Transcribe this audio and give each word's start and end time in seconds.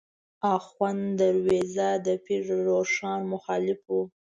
آخوند 0.55 1.03
دروېزه 1.19 1.89
د 2.05 2.07
پیر 2.25 2.43
روښان 2.67 3.19
مخالف 3.33 3.81
و. 3.95 3.97